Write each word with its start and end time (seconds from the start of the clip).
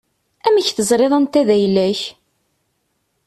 Amek 0.47 0.67
teẓriḍ 0.71 1.13
anta 1.17 1.41
d 1.47 1.49
ayla-k? 1.55 2.01